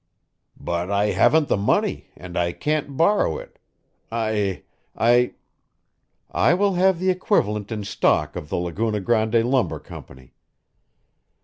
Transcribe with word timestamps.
"But 0.59 0.89
I 0.89 1.11
haven't 1.11 1.47
the 1.47 1.55
money 1.57 2.07
and 2.17 2.35
I 2.35 2.53
can't 2.53 2.97
borrow 2.97 3.37
it. 3.37 3.59
I 4.11 4.63
I" 4.97 5.35
"I 6.47 6.55
will 6.55 6.73
have 6.73 6.97
the 6.97 7.11
equivalent 7.11 7.71
in 7.71 7.83
stock 7.83 8.35
of 8.35 8.49
the 8.49 8.57
Laguna 8.57 8.99
Grande 8.99 9.43
Lumber 9.45 9.77
Company. 9.79 10.33